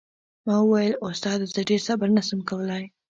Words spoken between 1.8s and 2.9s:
صبر نه سم کولاى.